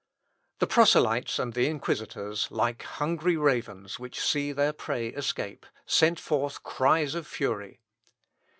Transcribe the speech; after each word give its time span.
The 0.57 0.65
proselytes 0.65 1.37
and 1.37 1.53
the 1.53 1.67
inquisitors, 1.67 2.49
like 2.49 2.81
hungry 2.81 3.37
ravens 3.37 3.99
which 3.99 4.19
see 4.19 4.51
their 4.51 4.73
prey 4.73 5.09
escape, 5.09 5.63
sent 5.85 6.19
forth 6.19 6.63
cries 6.63 7.13
of 7.13 7.27
fury. 7.27 7.81